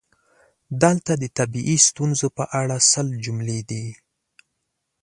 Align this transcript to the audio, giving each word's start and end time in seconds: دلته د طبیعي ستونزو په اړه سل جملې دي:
دلته 0.83 1.11
د 1.21 1.23
طبیعي 1.37 1.77
ستونزو 1.89 2.27
په 2.37 2.43
اړه 2.59 2.77
سل 2.91 3.07
جملې 3.23 3.59
دي: 3.69 3.85